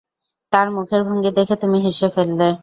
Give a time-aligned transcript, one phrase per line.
[0.53, 2.47] তার মুখের ভঙ্গি দেখে তুমি হেসে ফেললে?